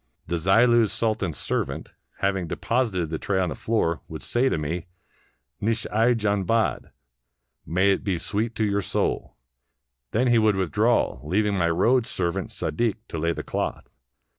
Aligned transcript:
The 0.25 0.37
Zillu's 0.39 0.91
Sultan's 0.91 1.37
servant, 1.37 1.89
having 2.21 2.47
deposited 2.47 3.11
the 3.11 3.19
tray 3.19 3.39
on 3.39 3.49
the 3.49 3.55
floor, 3.55 4.01
would 4.07 4.23
say 4.23 4.49
to 4.49 4.57
me," 4.57 4.87
Nush 5.61 5.85
i 5.93 6.15
jan 6.15 6.43
bad" 6.43 6.89
("May 7.67 7.91
it 7.91 8.03
be 8.03 8.17
sweet 8.17 8.55
to 8.55 8.65
your 8.65 8.81
soul!"), 8.81 9.35
then 10.09 10.25
he 10.25 10.39
would 10.39 10.55
with 10.55 10.71
draw, 10.71 11.19
leaving 11.21 11.55
my 11.55 11.69
road 11.69 12.07
servant 12.07 12.49
Sadik 12.51 12.95
to 13.09 13.19
lay 13.19 13.31
the 13.31 13.43
cloth. 13.43 13.91